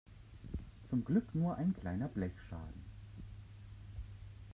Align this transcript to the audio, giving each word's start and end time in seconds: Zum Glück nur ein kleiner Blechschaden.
Zum 0.89 1.05
Glück 1.05 1.35
nur 1.35 1.57
ein 1.57 1.75
kleiner 1.75 2.07
Blechschaden. 2.07 2.81